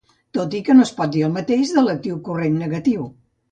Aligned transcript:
Tot 0.37 0.55
i 0.59 0.61
que 0.69 0.75
no 0.77 0.85
es 0.89 0.91
pot 1.01 1.11
dir 1.17 1.21
el 1.27 1.35
mateix 1.37 1.75
de 1.77 1.85
l'actiu 1.85 2.19
corrent 2.31 2.61
negatiu. 2.65 3.09